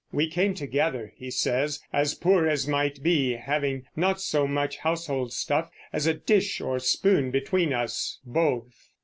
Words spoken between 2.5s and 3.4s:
might be,